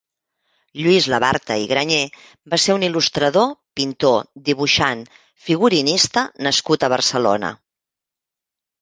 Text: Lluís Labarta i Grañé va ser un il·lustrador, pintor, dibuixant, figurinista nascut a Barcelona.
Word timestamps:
Lluís 0.85 1.07
Labarta 1.13 1.57
i 1.63 1.67
Grañé 1.71 1.99
va 2.55 2.59
ser 2.65 2.77
un 2.79 2.87
il·lustrador, 2.89 3.53
pintor, 3.81 4.19
dibuixant, 4.51 5.07
figurinista 5.47 6.29
nascut 6.49 6.91
a 6.91 6.95
Barcelona. 6.99 7.57